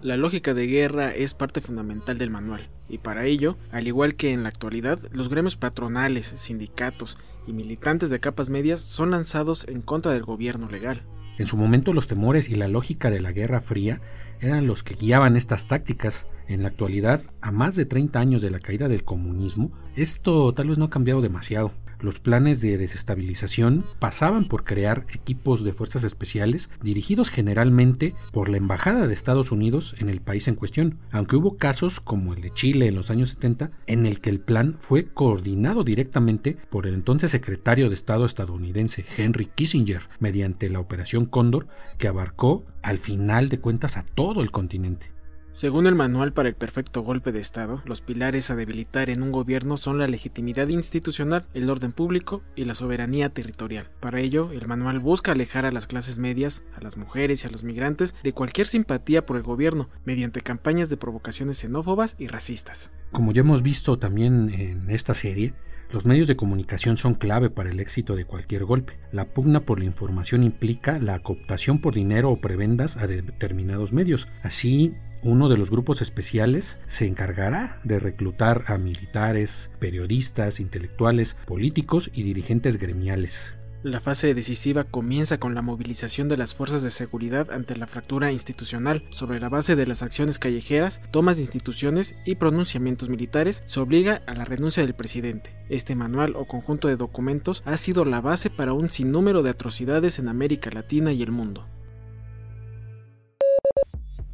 La 0.01 0.15
lógica 0.15 0.53
de 0.53 0.65
guerra 0.65 1.13
es 1.13 1.33
parte 1.33 1.59
fundamental 1.59 2.17
del 2.17 2.29
manual, 2.29 2.69
y 2.87 2.99
para 2.99 3.25
ello, 3.25 3.57
al 3.73 3.85
igual 3.85 4.15
que 4.15 4.31
en 4.31 4.43
la 4.43 4.49
actualidad, 4.49 4.97
los 5.11 5.27
gremios 5.27 5.57
patronales, 5.57 6.35
sindicatos 6.37 7.17
y 7.45 7.51
militantes 7.51 8.09
de 8.09 8.21
capas 8.21 8.49
medias 8.49 8.79
son 8.79 9.11
lanzados 9.11 9.67
en 9.67 9.81
contra 9.81 10.13
del 10.13 10.23
gobierno 10.23 10.69
legal. 10.69 11.01
En 11.37 11.47
su 11.47 11.57
momento 11.57 11.91
los 11.91 12.07
temores 12.07 12.47
y 12.47 12.55
la 12.55 12.69
lógica 12.69 13.09
de 13.09 13.19
la 13.19 13.33
Guerra 13.33 13.59
Fría 13.59 13.99
eran 14.39 14.67
los 14.67 14.83
que 14.83 14.95
guiaban 14.95 15.35
estas 15.35 15.67
tácticas. 15.67 16.27
En 16.47 16.61
la 16.61 16.69
actualidad, 16.69 17.19
a 17.41 17.51
más 17.51 17.75
de 17.75 17.85
30 17.85 18.17
años 18.19 18.41
de 18.41 18.51
la 18.51 18.59
caída 18.59 18.87
del 18.87 19.03
comunismo, 19.03 19.71
esto 19.97 20.53
tal 20.53 20.69
vez 20.69 20.77
no 20.77 20.85
ha 20.85 20.89
cambiado 20.89 21.19
demasiado. 21.19 21.73
Los 22.05 22.19
planes 22.19 22.61
de 22.61 22.77
desestabilización 22.77 23.83
pasaban 23.97 24.47
por 24.47 24.63
crear 24.63 25.07
equipos 25.11 25.63
de 25.63 25.73
fuerzas 25.73 26.03
especiales 26.03 26.69
dirigidos 26.83 27.31
generalmente 27.31 28.13
por 28.31 28.47
la 28.47 28.57
Embajada 28.57 29.07
de 29.07 29.13
Estados 29.15 29.51
Unidos 29.51 29.95
en 29.97 30.09
el 30.09 30.21
país 30.21 30.47
en 30.47 30.53
cuestión, 30.53 30.99
aunque 31.09 31.35
hubo 31.35 31.57
casos 31.57 31.99
como 31.99 32.35
el 32.35 32.41
de 32.41 32.53
Chile 32.53 32.85
en 32.85 32.93
los 32.93 33.09
años 33.09 33.29
70 33.29 33.71
en 33.87 34.05
el 34.05 34.21
que 34.21 34.29
el 34.29 34.39
plan 34.39 34.77
fue 34.79 35.07
coordinado 35.07 35.83
directamente 35.83 36.57
por 36.69 36.85
el 36.85 36.93
entonces 36.93 37.31
secretario 37.31 37.89
de 37.89 37.95
Estado 37.95 38.27
estadounidense 38.27 39.03
Henry 39.17 39.49
Kissinger 39.55 40.03
mediante 40.19 40.69
la 40.69 40.81
Operación 40.81 41.25
Cóndor 41.25 41.65
que 41.97 42.07
abarcó 42.07 42.67
al 42.83 42.99
final 42.99 43.49
de 43.49 43.59
cuentas 43.59 43.97
a 43.97 44.03
todo 44.03 44.43
el 44.43 44.51
continente. 44.51 45.14
Según 45.55 45.87
el 45.87 45.95
Manual 45.95 46.33
para 46.33 46.49
el 46.49 46.55
Perfecto 46.55 47.01
Golpe 47.01 47.31
de 47.31 47.39
Estado, 47.39 47.81
los 47.85 48.01
pilares 48.01 48.51
a 48.51 48.57
debilitar 48.57 49.09
en 49.09 49.23
un 49.23 49.31
gobierno 49.31 49.77
son 49.77 49.97
la 49.97 50.09
legitimidad 50.09 50.67
institucional, 50.67 51.45
el 51.53 51.69
orden 51.69 51.93
público 51.93 52.43
y 52.57 52.65
la 52.65 52.75
soberanía 52.75 53.29
territorial. 53.29 53.89
Para 54.01 54.19
ello, 54.19 54.51
el 54.51 54.67
manual 54.67 54.99
busca 54.99 55.31
alejar 55.31 55.65
a 55.65 55.71
las 55.71 55.87
clases 55.87 56.19
medias, 56.19 56.65
a 56.75 56.81
las 56.81 56.97
mujeres 56.97 57.41
y 57.41 57.47
a 57.47 57.51
los 57.51 57.63
migrantes 57.63 58.15
de 58.21 58.33
cualquier 58.33 58.67
simpatía 58.67 59.25
por 59.25 59.37
el 59.37 59.43
gobierno, 59.43 59.87
mediante 60.03 60.41
campañas 60.41 60.89
de 60.89 60.97
provocaciones 60.97 61.57
xenófobas 61.59 62.17
y 62.19 62.27
racistas. 62.27 62.91
Como 63.13 63.31
ya 63.31 63.39
hemos 63.39 63.61
visto 63.61 63.97
también 63.97 64.49
en 64.49 64.89
esta 64.89 65.13
serie, 65.13 65.53
los 65.91 66.05
medios 66.05 66.27
de 66.27 66.35
comunicación 66.35 66.97
son 66.97 67.13
clave 67.13 67.49
para 67.49 67.69
el 67.69 67.79
éxito 67.79 68.15
de 68.15 68.25
cualquier 68.25 68.65
golpe. 68.65 68.97
La 69.11 69.33
pugna 69.33 69.61
por 69.61 69.79
la 69.79 69.85
información 69.85 70.43
implica 70.43 70.99
la 70.99 71.19
cooptación 71.19 71.79
por 71.79 71.93
dinero 71.93 72.31
o 72.31 72.41
prebendas 72.41 72.97
a 72.97 73.07
determinados 73.07 73.93
medios. 73.93 74.27
Así, 74.43 74.95
uno 75.25 75.49
de 75.49 75.57
los 75.57 75.71
grupos 75.71 76.03
especiales 76.03 76.79
se 76.85 77.07
encargará 77.07 77.79
de 77.83 77.99
reclutar 77.99 78.65
a 78.67 78.77
militares, 78.77 79.71
periodistas, 79.79 80.59
intelectuales, 80.59 81.35
políticos 81.47 82.11
y 82.13 82.21
dirigentes 82.21 82.77
gremiales. 82.77 83.55
La 83.81 84.01
fase 84.01 84.33
decisiva 84.35 84.83
comienza 84.83 85.39
con 85.39 85.55
la 85.55 85.63
movilización 85.63 86.29
de 86.29 86.37
las 86.37 86.53
fuerzas 86.53 86.83
de 86.83 86.91
seguridad 86.91 87.51
ante 87.51 87.75
la 87.75 87.87
fractura 87.87 88.31
institucional. 88.31 89.03
Sobre 89.09 89.39
la 89.39 89.49
base 89.49 89.75
de 89.75 89.87
las 89.87 90.03
acciones 90.03 90.37
callejeras, 90.37 91.01
tomas 91.11 91.37
de 91.37 91.43
instituciones 91.43 92.15
y 92.25 92.35
pronunciamientos 92.35 93.09
militares, 93.09 93.63
se 93.65 93.79
obliga 93.79 94.21
a 94.27 94.33
la 94.35 94.45
renuncia 94.45 94.83
del 94.83 94.95
presidente. 94.95 95.55
Este 95.69 95.95
manual 95.95 96.35
o 96.35 96.45
conjunto 96.45 96.87
de 96.87 96.97
documentos 96.97 97.63
ha 97.65 97.77
sido 97.77 98.05
la 98.05 98.21
base 98.21 98.51
para 98.51 98.73
un 98.73 98.89
sinnúmero 98.89 99.41
de 99.41 99.51
atrocidades 99.51 100.19
en 100.19 100.29
América 100.29 100.69
Latina 100.71 101.13
y 101.13 101.21
el 101.23 101.31
mundo. 101.31 101.67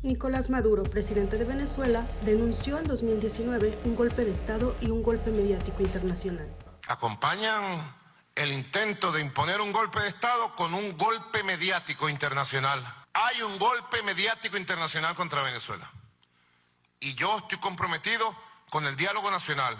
Nicolás 0.03 0.49
Maduro, 0.49 0.81
presidente 0.81 1.37
de 1.37 1.45
Venezuela, 1.45 2.07
denunció 2.23 2.79
en 2.79 2.85
2019 2.85 3.81
un 3.83 3.95
golpe 3.95 4.25
de 4.25 4.31
Estado 4.31 4.75
y 4.81 4.89
un 4.89 5.03
golpe 5.03 5.29
mediático 5.29 5.83
internacional. 5.83 6.51
Acompañan 6.87 7.95
el 8.33 8.51
intento 8.51 9.11
de 9.11 9.21
imponer 9.21 9.61
un 9.61 9.71
golpe 9.71 9.99
de 9.99 10.07
Estado 10.07 10.55
con 10.55 10.73
un 10.73 10.97
golpe 10.97 11.43
mediático 11.43 12.09
internacional. 12.09 12.83
Hay 13.13 13.43
un 13.43 13.59
golpe 13.59 14.01
mediático 14.01 14.57
internacional 14.57 15.13
contra 15.13 15.43
Venezuela. 15.43 15.91
Y 16.99 17.13
yo 17.13 17.37
estoy 17.37 17.59
comprometido 17.59 18.35
con 18.71 18.87
el 18.87 18.95
diálogo 18.95 19.29
nacional. 19.29 19.77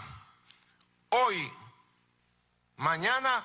Hoy, 1.09 1.51
mañana 2.77 3.43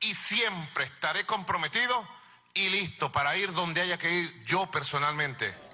y 0.00 0.12
siempre 0.12 0.84
estaré 0.84 1.24
comprometido 1.24 2.06
y 2.52 2.68
listo 2.68 3.10
para 3.10 3.34
ir 3.38 3.50
donde 3.54 3.80
haya 3.80 3.98
que 3.98 4.12
ir 4.12 4.44
yo 4.44 4.70
personalmente. 4.70 5.67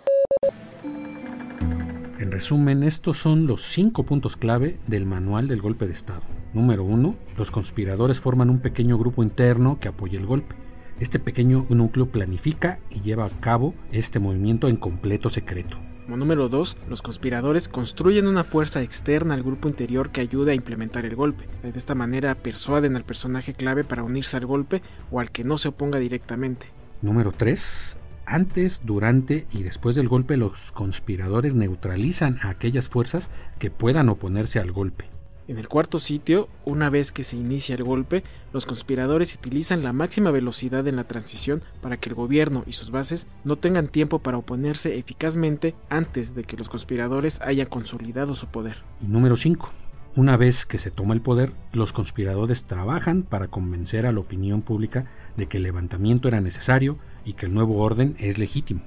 En 2.18 2.30
resumen, 2.30 2.85
estos 2.85 3.18
son 3.18 3.49
los 3.49 3.62
cinco 3.62 4.04
puntos 4.04 4.37
clave 4.37 4.78
del 4.87 5.04
manual 5.04 5.49
del 5.49 5.61
golpe 5.61 5.87
de 5.87 5.92
Estado. 5.92 6.23
Número 6.52 6.85
uno, 6.85 7.16
los 7.37 7.50
conspiradores 7.50 8.21
forman 8.21 8.50
un 8.50 8.61
pequeño 8.61 8.97
grupo 8.97 9.25
interno 9.25 9.80
que 9.80 9.88
apoya 9.88 10.21
el 10.21 10.26
golpe. 10.26 10.54
Este 11.00 11.18
pequeño 11.18 11.66
núcleo 11.71 12.06
planifica 12.06 12.78
y 12.88 13.00
lleva 13.00 13.25
a 13.25 13.40
cabo 13.40 13.75
este 13.90 14.21
movimiento 14.21 14.68
en 14.68 14.76
completo 14.76 15.28
secreto. 15.28 15.76
Como 16.04 16.16
número 16.16 16.49
2, 16.49 16.76
los 16.88 17.02
conspiradores 17.02 17.66
construyen 17.66 18.28
una 18.28 18.44
fuerza 18.44 18.83
externa 18.83 19.35
al 19.35 19.42
grupo 19.42 19.68
interior 19.68 20.11
que 20.11 20.21
ayuda 20.21 20.52
a 20.52 20.54
implementar 20.54 21.06
el 21.06 21.16
golpe. 21.16 21.49
De 21.62 21.76
esta 21.76 21.97
manera 21.97 22.37
persuaden 22.37 22.94
al 22.94 23.04
personaje 23.04 23.54
clave 23.54 23.83
para 23.83 24.04
unirse 24.04 24.37
al 24.37 24.47
golpe 24.47 24.83
o 25.11 25.18
al 25.18 25.33
que 25.33 25.42
no 25.42 25.59
se 25.59 25.68
oponga 25.68 25.99
directamente. 25.99 26.68
Número 27.02 27.33
3. 27.33 27.97
Antes, 28.26 28.83
durante 28.85 29.47
y 29.52 29.62
después 29.62 29.95
del 29.95 30.09
golpe 30.09 30.37
los 30.37 30.73
conspiradores 30.73 31.54
neutralizan 31.54 32.38
a 32.43 32.50
aquellas 32.50 32.88
fuerzas 32.88 33.31
que 33.59 33.71
puedan 33.71 34.09
oponerse 34.09 34.59
al 34.59 34.73
golpe. 34.73 35.07
En 35.47 35.59
el 35.59 35.69
cuarto 35.69 35.99
sitio, 35.99 36.49
una 36.64 36.88
vez 36.88 37.12
que 37.12 37.23
se 37.23 37.37
inicia 37.37 37.75
el 37.75 37.85
golpe, 37.85 38.25
los 38.54 38.64
conspiradores 38.64 39.35
utilizan 39.35 39.83
la 39.83 39.93
máxima 39.93 40.31
velocidad 40.31 40.88
en 40.88 40.97
la 40.97 41.04
transición 41.04 41.62
para 41.83 41.99
que 41.99 42.09
el 42.09 42.14
gobierno 42.14 42.64
y 42.66 42.73
sus 42.73 42.90
bases 42.90 43.26
no 43.45 43.57
tengan 43.57 43.88
tiempo 43.88 44.21
para 44.21 44.38
oponerse 44.38 44.97
eficazmente 44.97 45.75
antes 45.90 46.35
de 46.35 46.45
que 46.45 46.57
los 46.57 46.71
conspiradores 46.71 47.43
hayan 47.43 47.66
consolidado 47.66 48.35
su 48.35 48.47
poder. 48.47 48.78
Y 49.02 49.09
número 49.09 49.37
5. 49.37 49.71
Una 50.16 50.37
vez 50.37 50.64
que 50.64 50.78
se 50.78 50.92
toma 50.92 51.12
el 51.14 51.21
poder, 51.21 51.50
los 51.73 51.92
conspiradores 51.92 52.64
trabajan 52.64 53.25
para 53.25 53.49
convencer 53.49 54.06
a 54.06 54.12
la 54.12 54.21
opinión 54.21 54.62
pública 54.62 55.11
de 55.37 55.49
que 55.49 55.56
el 55.56 55.64
levantamiento 55.64 56.28
era 56.28 56.40
necesario 56.40 56.99
y 57.25 57.33
que 57.33 57.47
el 57.47 57.54
nuevo 57.54 57.78
orden 57.78 58.14
es 58.21 58.38
legítimo. 58.38 58.83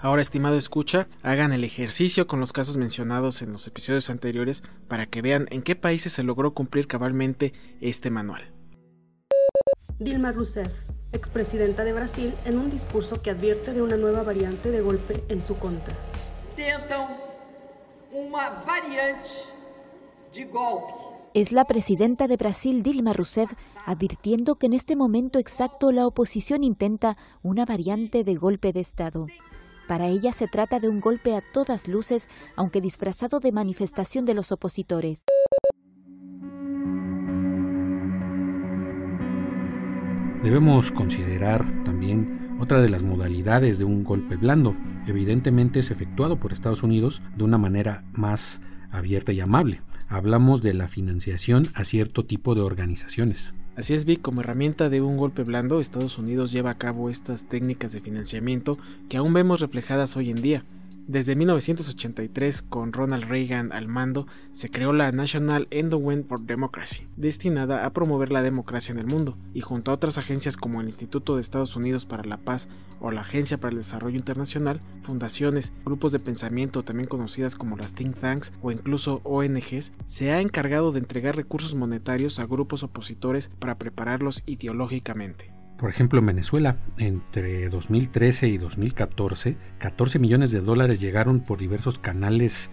Ahora, 0.00 0.22
estimado 0.22 0.56
escucha, 0.56 1.08
hagan 1.22 1.52
el 1.52 1.62
ejercicio 1.62 2.26
con 2.26 2.40
los 2.40 2.54
casos 2.54 2.78
mencionados 2.78 3.42
en 3.42 3.52
los 3.52 3.66
episodios 3.66 4.08
anteriores 4.08 4.62
para 4.88 5.04
que 5.04 5.20
vean 5.20 5.46
en 5.50 5.60
qué 5.60 5.76
países 5.76 6.14
se 6.14 6.22
logró 6.22 6.54
cumplir 6.54 6.86
cabalmente 6.86 7.52
este 7.82 8.08
manual. 8.08 8.50
Dilma 9.98 10.32
Rousseff, 10.32 10.72
expresidenta 11.12 11.84
de 11.84 11.92
Brasil, 11.92 12.34
en 12.46 12.56
un 12.56 12.70
discurso 12.70 13.20
que 13.20 13.30
advierte 13.30 13.74
de 13.74 13.82
una 13.82 13.98
nueva 13.98 14.22
variante 14.22 14.70
de 14.70 14.80
golpe 14.80 15.22
en 15.28 15.42
su 15.42 15.58
contra. 15.58 15.94
una 18.10 18.48
variante. 18.66 19.28
Es 21.34 21.52
la 21.52 21.64
presidenta 21.64 22.28
de 22.28 22.36
Brasil, 22.36 22.82
Dilma 22.82 23.12
Rousseff, 23.12 23.52
advirtiendo 23.86 24.56
que 24.56 24.66
en 24.66 24.72
este 24.72 24.96
momento 24.96 25.38
exacto 25.38 25.92
la 25.92 26.06
oposición 26.06 26.64
intenta 26.64 27.16
una 27.42 27.64
variante 27.64 28.24
de 28.24 28.34
golpe 28.34 28.72
de 28.72 28.80
Estado. 28.80 29.26
Para 29.88 30.08
ella 30.08 30.32
se 30.32 30.46
trata 30.46 30.80
de 30.80 30.88
un 30.88 31.00
golpe 31.00 31.34
a 31.34 31.42
todas 31.52 31.88
luces, 31.88 32.28
aunque 32.56 32.80
disfrazado 32.80 33.40
de 33.40 33.52
manifestación 33.52 34.24
de 34.24 34.34
los 34.34 34.52
opositores. 34.52 35.24
Debemos 40.42 40.92
considerar 40.92 41.64
también 41.84 42.56
otra 42.58 42.80
de 42.80 42.88
las 42.88 43.02
modalidades 43.02 43.78
de 43.78 43.84
un 43.84 44.02
golpe 44.02 44.36
blando. 44.36 44.74
Evidentemente 45.06 45.80
es 45.80 45.90
efectuado 45.90 46.38
por 46.38 46.52
Estados 46.52 46.82
Unidos 46.82 47.22
de 47.36 47.44
una 47.44 47.58
manera 47.58 48.04
más 48.12 48.60
abierta 48.90 49.32
y 49.32 49.40
amable. 49.40 49.80
Hablamos 50.12 50.60
de 50.60 50.74
la 50.74 50.88
financiación 50.88 51.68
a 51.72 51.84
cierto 51.84 52.26
tipo 52.26 52.54
de 52.54 52.60
organizaciones. 52.60 53.54
Así 53.76 53.94
es, 53.94 54.04
Vic, 54.04 54.20
como 54.20 54.42
herramienta 54.42 54.90
de 54.90 55.00
un 55.00 55.16
golpe 55.16 55.42
blando, 55.42 55.80
Estados 55.80 56.18
Unidos 56.18 56.52
lleva 56.52 56.68
a 56.68 56.76
cabo 56.76 57.08
estas 57.08 57.48
técnicas 57.48 57.92
de 57.92 58.02
financiamiento 58.02 58.76
que 59.08 59.16
aún 59.16 59.32
vemos 59.32 59.60
reflejadas 59.60 60.14
hoy 60.18 60.28
en 60.28 60.42
día. 60.42 60.64
Desde 61.08 61.34
1983, 61.34 62.62
con 62.62 62.92
Ronald 62.92 63.24
Reagan 63.24 63.72
al 63.72 63.88
mando, 63.88 64.28
se 64.52 64.70
creó 64.70 64.92
la 64.92 65.10
National 65.10 65.66
Endowment 65.72 66.28
for 66.28 66.40
Democracy, 66.40 67.08
destinada 67.16 67.84
a 67.84 67.92
promover 67.92 68.30
la 68.30 68.40
democracia 68.40 68.92
en 68.92 69.00
el 69.00 69.06
mundo, 69.06 69.36
y 69.52 69.62
junto 69.62 69.90
a 69.90 69.94
otras 69.94 70.16
agencias 70.16 70.56
como 70.56 70.80
el 70.80 70.86
Instituto 70.86 71.34
de 71.34 71.40
Estados 71.40 71.74
Unidos 71.74 72.06
para 72.06 72.22
la 72.22 72.36
Paz 72.36 72.68
o 73.00 73.10
la 73.10 73.22
Agencia 73.22 73.58
para 73.58 73.72
el 73.72 73.78
Desarrollo 73.78 74.16
Internacional, 74.16 74.80
fundaciones, 75.00 75.72
grupos 75.84 76.12
de 76.12 76.20
pensamiento 76.20 76.84
también 76.84 77.08
conocidas 77.08 77.56
como 77.56 77.76
las 77.76 77.94
think 77.94 78.16
tanks 78.16 78.52
o 78.62 78.70
incluso 78.70 79.20
ONGs, 79.24 79.90
se 80.06 80.30
ha 80.30 80.40
encargado 80.40 80.92
de 80.92 81.00
entregar 81.00 81.34
recursos 81.34 81.74
monetarios 81.74 82.38
a 82.38 82.46
grupos 82.46 82.84
opositores 82.84 83.50
para 83.58 83.76
prepararlos 83.76 84.44
ideológicamente. 84.46 85.52
Por 85.78 85.90
ejemplo, 85.90 86.20
en 86.20 86.26
Venezuela, 86.26 86.76
entre 86.98 87.68
2013 87.68 88.48
y 88.48 88.58
2014, 88.58 89.56
14 89.78 90.18
millones 90.18 90.52
de 90.52 90.60
dólares 90.60 91.00
llegaron 91.00 91.40
por 91.40 91.58
diversos 91.58 91.98
canales 91.98 92.70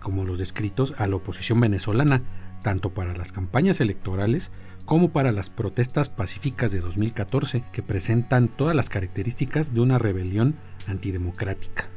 como 0.00 0.24
los 0.24 0.38
descritos 0.38 0.94
a 0.98 1.06
la 1.06 1.16
oposición 1.16 1.60
venezolana, 1.60 2.22
tanto 2.62 2.94
para 2.94 3.16
las 3.16 3.32
campañas 3.32 3.80
electorales 3.80 4.50
como 4.84 5.10
para 5.10 5.32
las 5.32 5.50
protestas 5.50 6.08
pacíficas 6.08 6.72
de 6.72 6.80
2014, 6.80 7.64
que 7.72 7.82
presentan 7.82 8.48
todas 8.48 8.76
las 8.76 8.88
características 8.88 9.74
de 9.74 9.80
una 9.80 9.98
rebelión 9.98 10.56
antidemocrática. 10.86 11.88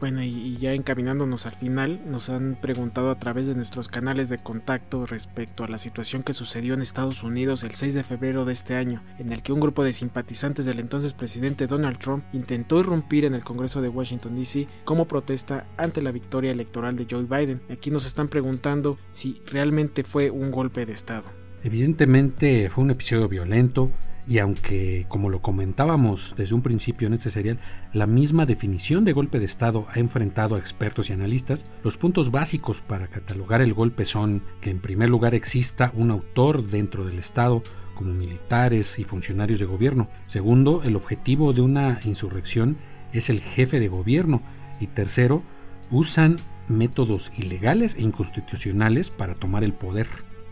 Bueno, 0.00 0.22
y, 0.22 0.56
ya 0.56 0.72
encaminándonos 0.72 1.44
al 1.44 1.54
final, 1.54 2.00
nos 2.10 2.30
han 2.30 2.56
preguntado 2.58 3.10
a 3.10 3.18
través 3.18 3.46
de 3.46 3.54
nuestros 3.54 3.88
canales 3.88 4.30
de 4.30 4.38
contacto 4.38 5.04
respecto 5.04 5.62
a 5.62 5.68
la 5.68 5.76
situación 5.76 6.22
que 6.22 6.32
sucedió 6.32 6.72
en 6.72 6.80
Estados 6.80 7.22
Unidos 7.22 7.64
el 7.64 7.74
6 7.74 7.92
de 7.92 8.02
febrero 8.02 8.46
de 8.46 8.54
este 8.54 8.76
año, 8.76 9.04
en 9.18 9.30
el 9.30 9.42
que 9.42 9.52
un 9.52 9.60
grupo 9.60 9.84
de 9.84 9.92
simpatizantes 9.92 10.64
del 10.64 10.80
entonces 10.80 11.12
presidente 11.12 11.66
Donald 11.66 11.98
Trump 11.98 12.24
intentó 12.32 12.80
irrumpir 12.80 13.26
en 13.26 13.34
el 13.34 13.44
Congreso 13.44 13.82
de 13.82 13.90
Washington, 13.90 14.36
D.C. 14.36 14.68
como 14.86 15.04
protesta 15.04 15.66
ante 15.76 16.00
la 16.00 16.12
victoria 16.12 16.50
electoral 16.50 16.96
de 16.96 17.06
Joe 17.08 17.24
Biden. 17.24 17.60
Aquí 17.70 17.90
nos 17.90 18.06
están 18.06 18.28
preguntando 18.28 18.98
si 19.10 19.42
realmente 19.44 20.02
fue 20.02 20.30
un 20.30 20.50
golpe 20.50 20.86
de 20.86 20.94
Estado. 20.94 21.28
Evidentemente 21.62 22.70
fue 22.70 22.84
un 22.84 22.90
episodio 22.90 23.28
violento, 23.28 23.90
y 24.26 24.38
aunque, 24.38 25.06
como 25.08 25.28
lo 25.28 25.40
comentábamos 25.40 26.34
desde 26.36 26.54
un 26.54 26.62
principio 26.62 27.08
en 27.08 27.14
este 27.14 27.30
serial, 27.30 27.58
la 27.92 28.06
misma 28.06 28.46
definición 28.46 29.04
de 29.04 29.12
golpe 29.12 29.38
de 29.38 29.44
Estado 29.44 29.86
ha 29.90 29.98
enfrentado 29.98 30.54
a 30.54 30.58
expertos 30.58 31.10
y 31.10 31.12
analistas, 31.12 31.66
los 31.82 31.96
puntos 31.96 32.30
básicos 32.30 32.80
para 32.80 33.08
catalogar 33.08 33.60
el 33.60 33.74
golpe 33.74 34.04
son 34.04 34.42
que 34.60 34.70
en 34.70 34.80
primer 34.80 35.10
lugar 35.10 35.34
exista 35.34 35.92
un 35.94 36.10
autor 36.10 36.64
dentro 36.64 37.04
del 37.04 37.18
Estado, 37.18 37.62
como 37.94 38.14
militares 38.14 38.98
y 38.98 39.04
funcionarios 39.04 39.60
de 39.60 39.66
gobierno. 39.66 40.08
Segundo, 40.26 40.82
el 40.84 40.96
objetivo 40.96 41.52
de 41.52 41.60
una 41.60 42.00
insurrección 42.04 42.78
es 43.12 43.28
el 43.28 43.40
jefe 43.40 43.80
de 43.80 43.88
gobierno. 43.88 44.42
Y 44.80 44.86
tercero, 44.86 45.42
usan 45.90 46.36
métodos 46.68 47.30
ilegales 47.36 47.96
e 47.96 48.02
inconstitucionales 48.02 49.10
para 49.10 49.34
tomar 49.34 49.64
el 49.64 49.74
poder. 49.74 50.06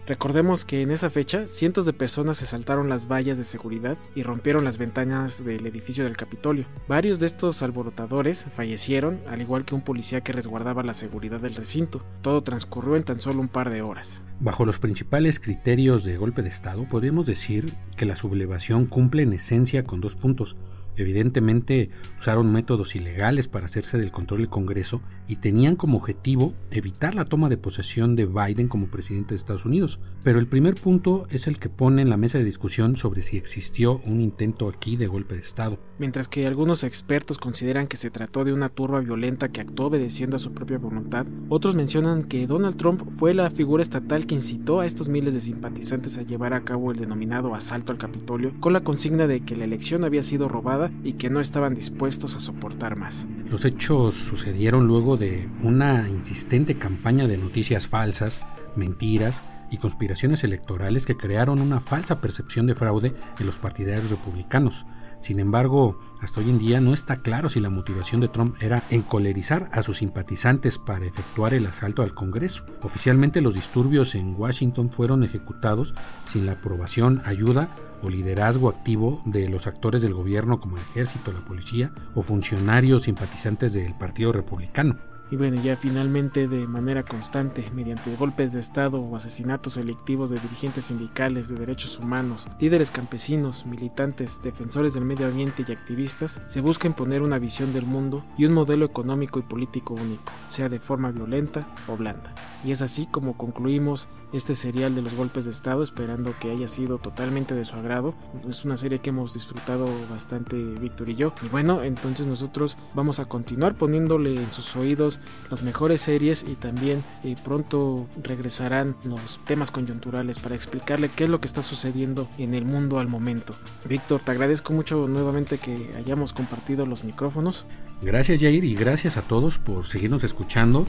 Recordemos 0.09 0.65
que 0.65 0.81
en 0.81 0.91
esa 0.91 1.11
fecha 1.11 1.47
cientos 1.47 1.85
de 1.85 1.93
personas 1.93 2.38
se 2.38 2.47
saltaron 2.47 2.88
las 2.88 3.09
vallas 3.09 3.37
de 3.37 3.45
seguridad 3.45 3.99
y 4.15 4.23
rompieron 4.23 4.65
las 4.65 4.79
ventanas 4.79 5.45
del 5.45 5.67
edificio 5.67 6.03
del 6.03 6.17
Capitolio. 6.17 6.65
Varios 6.88 7.21
de 7.21 7.27
estos 7.27 7.62
alborotadores 7.62 8.47
fallecieron, 8.50 9.21
al 9.29 9.43
igual 9.43 9.67
que 9.67 9.75
un 9.75 9.83
policía 9.83 10.23
que 10.23 10.33
resguardaba 10.33 10.83
la 10.83 10.95
seguridad 10.95 11.43
del 11.43 11.55
recinto. 11.55 12.03
Todo 12.23 12.43
transcurrió 12.43 12.97
en 12.97 13.03
tan 13.03 13.21
solo 13.21 13.43
un 13.43 13.49
par 13.49 13.69
de 13.69 13.83
horas. 13.83 14.23
Bajo 14.41 14.65
los 14.65 14.79
principales 14.79 15.41
criterios 15.41 16.05
de 16.05 16.17
golpe 16.17 16.41
de 16.41 16.49
Estado, 16.49 16.88
podríamos 16.88 17.27
decir 17.27 17.75
que 17.99 18.07
la 18.07 18.17
sublevación 18.17 18.87
cumple 18.87 19.25
en 19.25 19.35
esencia 19.35 19.85
con 19.85 20.00
dos 20.00 20.17
puntos. 20.17 20.57
Evidentemente 20.99 21.90
usaron 22.19 22.52
métodos 22.52 22.97
ilegales 22.97 23.47
para 23.47 23.67
hacerse 23.67 23.99
del 23.99 24.11
control 24.11 24.40
del 24.40 24.49
Congreso 24.50 25.00
y 25.28 25.37
tenían 25.37 25.76
como 25.76 25.99
objetivo 25.99 26.55
evitar 26.71 27.14
la 27.14 27.25
toma 27.25 27.49
de 27.49 27.57
posesión 27.57 28.17
de 28.17 28.26
Biden 28.26 28.67
como 28.67 28.88
presidente 28.88 29.31
de 29.31 29.37
Estados 29.37 29.64
Unidos. 29.64 30.00
Pero 30.25 30.40
el 30.40 30.49
primer 30.49 30.75
punto 30.75 31.26
es 31.31 31.47
el 31.47 31.59
que 31.59 31.69
pone 31.69 32.02
en 32.02 32.11
la 32.11 32.17
mesa 32.17 32.38
de 32.38 32.45
discusión 32.45 32.97
sobre 32.97 33.23
si 33.23 33.37
existió 33.37 34.00
un 34.05 34.21
intento 34.21 34.69
aquí 34.69 34.97
de 34.97 35.07
golpe 35.07 35.37
de 35.37 35.40
Estado. 35.40 35.78
Mientras 35.99 36.28
que 36.28 36.47
algunos 36.47 36.83
expertos 36.83 37.38
consideran 37.38 37.87
que 37.87 37.97
se 37.97 38.11
trató 38.11 38.45
de 38.45 38.52
una 38.52 38.69
turba 38.69 39.00
violenta 39.00 39.50
que 39.50 39.61
actuó 39.61 39.87
obedeciendo 39.87 40.37
a 40.37 40.40
su 40.40 40.52
propia 40.52 40.78
voluntad, 40.78 41.26
otros 41.49 41.76
mencionan 41.76 42.25
que 42.25 42.47
Donald 42.47 42.76
Trump 42.76 43.02
fue 43.11 43.35
la 43.35 43.50
figura 43.50 43.83
estatal 43.83 44.26
que 44.26 44.35
incitó 44.35 44.81
a 44.81 44.87
estos 44.87 45.09
miles 45.09 45.35
de 45.35 45.40
simpatizantes 45.40 46.19
a 46.19 46.23
llevar 46.23 46.55
a 46.55 46.64
cabo 46.64 46.90
el 46.90 46.99
denominado 46.99 47.55
asalto 47.55 47.93
al 47.93 47.99
Capitolio 47.99 48.52
con 48.61 48.73
la 48.73 48.83
consigna 48.83 49.26
de 49.26 49.40
que 49.40 49.57
la 49.57 49.64
elección 49.64 50.05
había 50.05 50.23
sido 50.23 50.49
robada 50.49 50.88
y 51.02 51.14
que 51.14 51.30
no 51.30 51.40
estaban 51.40 51.75
dispuestos 51.75 52.37
a 52.37 52.40
soportar 52.40 52.97
más. 52.97 53.26
Los 53.50 53.64
hechos 53.64 54.14
sucedieron 54.14 54.87
luego 54.87 55.16
de 55.16 55.49
una 55.62 56.09
insistente 56.09 56.76
campaña 56.76 57.26
de 57.26 57.38
noticias 57.38 57.87
falsas, 57.87 58.40
mentiras 58.76 59.42
y 59.71 59.78
conspiraciones 59.78 60.45
electorales 60.45 61.07
que 61.07 61.16
crearon 61.16 61.61
una 61.61 61.80
falsa 61.80 62.21
percepción 62.21 62.66
de 62.66 62.75
fraude 62.75 63.14
en 63.38 63.47
los 63.47 63.59
partidarios 63.59 64.11
republicanos. 64.11 64.87
Sin 65.21 65.41
embargo, 65.41 65.99
hasta 66.21 66.41
hoy 66.41 66.51
en 66.51 66.59
día 66.59 66.81
no 66.81 66.95
está 66.95 67.17
claro 67.17 67.49
si 67.49 67.61
la 67.61 67.71
motivación 67.71 68.21
de 68.21 68.29
Trump 68.29 68.57
era 68.61 68.83
encolerizar 68.91 69.69
a 69.73 69.83
sus 69.83 69.99
simpatizantes 69.99 70.79
para 70.79 71.07
efectuar 71.07 71.55
el 71.55 71.67
asalto 71.67 72.03
al 72.03 72.15
Congreso. 72.15 72.65
Oficialmente 72.83 73.41
los 73.41 73.55
disturbios 73.55 74.15
en 74.15 74.35
Washington 74.37 74.91
fueron 74.91 75.25
ejecutados 75.25 75.95
sin 76.25 76.47
la 76.47 76.53
aprobación, 76.53 77.23
ayuda 77.25 77.69
o 78.03 78.11
liderazgo 78.11 78.69
activo 78.69 79.23
de 79.25 79.49
los 79.49 79.67
actores 79.67 80.03
del 80.03 80.15
gobierno 80.15 80.61
como 80.61 80.77
el 80.77 80.83
ejército, 80.83 81.33
la 81.33 81.45
policía 81.45 81.93
o 82.15 82.23
funcionarios 82.23 83.03
simpatizantes 83.03 83.73
del 83.73 83.95
Partido 83.95 84.33
Republicano. 84.33 84.99
Y 85.30 85.37
bueno, 85.37 85.61
ya 85.62 85.76
finalmente 85.76 86.49
de 86.49 86.66
manera 86.66 87.02
constante, 87.02 87.70
mediante 87.75 88.14
golpes 88.16 88.52
de 88.52 88.61
Estado 88.61 89.00
o 89.00 89.14
asesinatos 89.14 89.75
selectivos 89.75 90.30
de 90.30 90.38
dirigentes 90.38 90.87
sindicales 90.87 91.49
de 91.49 91.56
derechos 91.56 91.99
humanos, 91.99 92.47
líderes 92.58 92.90
campesinos, 92.90 93.66
militantes, 93.66 94.40
defensores 94.42 94.94
del 94.94 95.04
medio 95.04 95.26
ambiente 95.26 95.64
y 95.66 95.73
activistas, 95.73 96.40
se 96.47 96.61
busca 96.61 96.87
imponer 96.87 97.23
una 97.23 97.38
visión 97.38 97.73
del 97.73 97.85
mundo 97.85 98.25
y 98.38 98.47
un 98.47 98.54
modelo 98.54 98.87
económico 98.87 99.38
y 99.38 99.42
político 99.42 99.94
único, 99.94 100.32
sea 100.49 100.68
de 100.68 100.80
forma 100.80 101.11
violenta 101.11 101.66
o 101.88 101.97
blanda. 101.97 102.35
Y 102.64 102.73
es 102.73 102.82
así 102.82 103.06
como 103.06 103.37
concluimos 103.37 104.08
este 104.32 104.54
serial 104.54 104.94
de 104.94 105.02
los 105.02 105.14
golpes 105.14 105.44
de 105.44 105.50
Estado, 105.50 105.82
esperando 105.82 106.35
que 106.38 106.50
haya 106.50 106.68
sido 106.68 106.99
totalmente 106.99 107.54
de 107.54 107.64
su 107.64 107.76
agrado. 107.76 108.14
Es 108.49 108.64
una 108.64 108.76
serie 108.76 108.99
que 108.99 109.11
hemos 109.11 109.35
disfrutado 109.35 109.87
bastante 110.11 110.56
Víctor 110.56 111.08
y 111.08 111.14
yo. 111.14 111.32
Y 111.42 111.49
bueno, 111.49 111.82
entonces 111.82 112.26
nosotros 112.26 112.76
vamos 112.94 113.20
a 113.20 113.26
continuar 113.26 113.76
poniéndole 113.76 114.35
en 114.35 114.50
sus 114.50 114.76
oídos 114.76 115.18
las 115.51 115.63
mejores 115.63 116.03
series 116.03 116.45
y 116.49 116.55
también 116.55 117.03
eh, 117.25 117.35
pronto 117.43 118.07
regresarán 118.23 118.97
los 119.05 119.41
temas 119.45 119.71
coyunturales 119.71 120.39
para 120.39 120.55
explicarle 120.55 121.09
qué 121.09 121.25
es 121.25 121.31
lo 121.31 121.41
que 121.41 121.47
está 121.47 121.63
sucediendo 121.63 122.29
en 122.39 122.55
el 122.55 122.65
mundo 122.65 122.99
al 122.99 123.09
momento. 123.09 123.55
Víctor, 123.89 124.21
te 124.21 124.31
agradezco 124.31 124.73
mucho 124.73 125.07
nuevamente 125.09 125.59
que 125.59 125.93
hayamos 125.97 126.33
compartido 126.33 126.87
los 126.87 127.05
micrófonos. 127.05 127.67
Gracias 128.03 128.41
Jair 128.41 128.65
y 128.65 128.75
gracias 128.75 129.17
a 129.17 129.23
todos 129.23 129.59
por 129.59 129.89
seguirnos 129.89 130.25
escuchando 130.25 130.87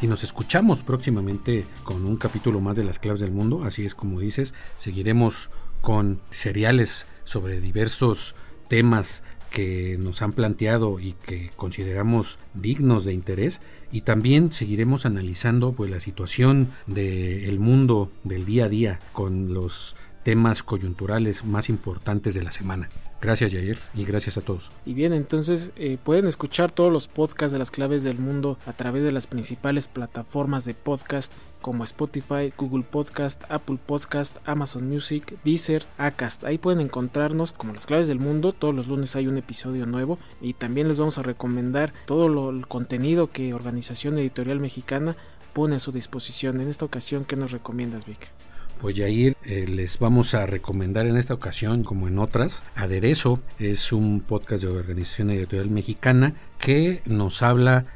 y 0.00 0.06
nos 0.06 0.24
escuchamos 0.24 0.82
próximamente 0.82 1.64
con 1.84 2.04
un 2.04 2.16
capítulo 2.16 2.60
más 2.60 2.76
de 2.76 2.84
las 2.84 2.98
claves 2.98 3.20
del 3.20 3.32
mundo, 3.32 3.62
así 3.64 3.84
es 3.84 3.94
como 3.94 4.20
dices, 4.20 4.52
seguiremos 4.76 5.50
con 5.80 6.20
seriales 6.30 7.06
sobre 7.24 7.60
diversos 7.60 8.34
temas 8.68 9.22
que 9.52 9.98
nos 10.00 10.22
han 10.22 10.32
planteado 10.32 10.98
y 10.98 11.12
que 11.12 11.50
consideramos 11.56 12.38
dignos 12.54 13.04
de 13.04 13.12
interés 13.12 13.60
y 13.92 14.00
también 14.00 14.50
seguiremos 14.50 15.06
analizando 15.06 15.72
pues 15.72 15.90
la 15.90 16.00
situación 16.00 16.70
del 16.86 17.60
mundo 17.60 18.10
del 18.24 18.46
día 18.46 18.64
a 18.64 18.68
día 18.68 18.98
con 19.12 19.52
los 19.54 19.94
temas 20.24 20.62
coyunturales 20.62 21.44
más 21.44 21.68
importantes 21.68 22.34
de 22.34 22.42
la 22.42 22.52
semana. 22.52 22.88
Gracias 23.22 23.52
Jair 23.52 23.78
y 23.94 24.04
gracias 24.04 24.36
a 24.36 24.40
todos. 24.40 24.72
Y 24.84 24.94
bien, 24.94 25.12
entonces 25.12 25.70
eh, 25.76 25.96
pueden 26.02 26.26
escuchar 26.26 26.72
todos 26.72 26.92
los 26.92 27.06
podcasts 27.06 27.52
de 27.52 27.60
las 27.60 27.70
claves 27.70 28.02
del 28.02 28.18
mundo 28.18 28.58
a 28.66 28.72
través 28.72 29.04
de 29.04 29.12
las 29.12 29.28
principales 29.28 29.86
plataformas 29.86 30.64
de 30.64 30.74
podcast 30.74 31.32
como 31.60 31.84
Spotify, 31.84 32.52
Google 32.58 32.82
Podcast, 32.82 33.44
Apple 33.48 33.78
Podcast, 33.86 34.38
Amazon 34.44 34.88
Music, 34.88 35.38
Deezer, 35.44 35.84
Acast. 35.98 36.42
Ahí 36.42 36.58
pueden 36.58 36.80
encontrarnos 36.80 37.52
como 37.52 37.72
las 37.72 37.86
claves 37.86 38.08
del 38.08 38.18
mundo. 38.18 38.52
Todos 38.52 38.74
los 38.74 38.88
lunes 38.88 39.14
hay 39.14 39.28
un 39.28 39.38
episodio 39.38 39.86
nuevo 39.86 40.18
y 40.40 40.54
también 40.54 40.88
les 40.88 40.98
vamos 40.98 41.18
a 41.18 41.22
recomendar 41.22 41.92
todo 42.06 42.28
lo, 42.28 42.50
el 42.50 42.66
contenido 42.66 43.30
que 43.30 43.54
Organización 43.54 44.18
Editorial 44.18 44.58
Mexicana 44.58 45.16
pone 45.52 45.76
a 45.76 45.78
su 45.78 45.92
disposición. 45.92 46.60
En 46.60 46.68
esta 46.68 46.84
ocasión, 46.86 47.24
¿qué 47.24 47.36
nos 47.36 47.52
recomiendas, 47.52 48.04
Vic? 48.04 48.32
Pues 48.82 48.96
Yair, 48.96 49.36
eh, 49.44 49.64
les 49.68 50.00
vamos 50.00 50.34
a 50.34 50.44
recomendar 50.44 51.06
en 51.06 51.16
esta 51.16 51.34
ocasión, 51.34 51.84
como 51.84 52.08
en 52.08 52.18
otras, 52.18 52.64
Aderezo 52.74 53.40
es 53.60 53.92
un 53.92 54.18
podcast 54.20 54.64
de 54.64 54.70
Organización 54.70 55.30
Editorial 55.30 55.70
Mexicana 55.70 56.34
que 56.58 57.00
nos 57.06 57.42
habla 57.42 57.86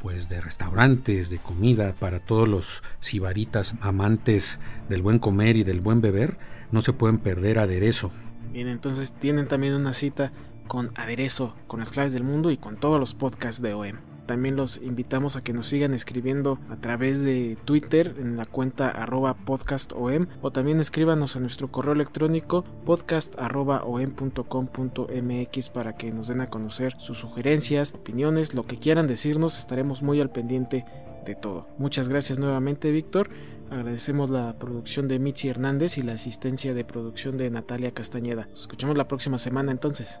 pues 0.00 0.28
de 0.28 0.40
restaurantes, 0.40 1.28
de 1.28 1.38
comida 1.38 1.92
para 1.98 2.20
todos 2.20 2.46
los 2.46 2.84
sibaritas 3.00 3.74
amantes 3.80 4.60
del 4.88 5.02
buen 5.02 5.18
comer 5.18 5.56
y 5.56 5.64
del 5.64 5.80
buen 5.80 6.00
beber, 6.00 6.38
no 6.70 6.82
se 6.82 6.92
pueden 6.92 7.18
perder 7.18 7.58
Aderezo. 7.58 8.12
Bien, 8.52 8.68
entonces 8.68 9.14
tienen 9.14 9.48
también 9.48 9.74
una 9.74 9.92
cita 9.92 10.30
con 10.68 10.92
Aderezo, 10.94 11.56
con 11.66 11.80
las 11.80 11.90
claves 11.90 12.12
del 12.12 12.22
mundo 12.22 12.52
y 12.52 12.58
con 12.58 12.76
todos 12.76 13.00
los 13.00 13.12
podcasts 13.12 13.60
de 13.60 13.74
OEM. 13.74 13.96
También 14.28 14.54
los 14.56 14.80
invitamos 14.82 15.36
a 15.36 15.40
que 15.40 15.54
nos 15.54 15.68
sigan 15.68 15.94
escribiendo 15.94 16.58
a 16.68 16.76
través 16.76 17.22
de 17.22 17.56
Twitter 17.64 18.14
en 18.18 18.36
la 18.36 18.44
cuenta 18.44 18.90
arroba 18.90 19.32
podcastom 19.32 20.26
o 20.42 20.50
también 20.50 20.80
escríbanos 20.80 21.34
a 21.34 21.40
nuestro 21.40 21.72
correo 21.72 21.94
electrónico 21.94 22.62
podcast.om.com.mx 22.84 25.70
para 25.70 25.94
que 25.94 26.12
nos 26.12 26.28
den 26.28 26.42
a 26.42 26.48
conocer 26.48 26.92
sus 26.98 27.18
sugerencias, 27.18 27.94
opiniones, 27.94 28.52
lo 28.52 28.64
que 28.64 28.76
quieran 28.76 29.06
decirnos, 29.06 29.58
estaremos 29.58 30.02
muy 30.02 30.20
al 30.20 30.28
pendiente 30.28 30.84
de 31.24 31.34
todo. 31.34 31.66
Muchas 31.78 32.10
gracias 32.10 32.38
nuevamente 32.38 32.90
Víctor. 32.90 33.30
Agradecemos 33.70 34.28
la 34.28 34.58
producción 34.58 35.08
de 35.08 35.18
Mitzi 35.18 35.48
Hernández 35.48 35.96
y 35.96 36.02
la 36.02 36.12
asistencia 36.12 36.74
de 36.74 36.84
producción 36.84 37.38
de 37.38 37.48
Natalia 37.48 37.92
Castañeda. 37.92 38.44
Nos 38.50 38.60
escuchamos 38.60 38.98
la 38.98 39.08
próxima 39.08 39.38
semana 39.38 39.72
entonces. 39.72 40.20